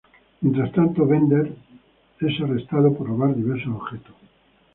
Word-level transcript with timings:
Mientras 0.41 0.71
tanto, 0.71 1.05
Bender 1.05 1.55
es 2.21 2.41
arrestado 2.41 2.91
por 2.97 3.07
robar 3.09 3.35
diversos 3.35 3.67
objetos. 3.75 4.15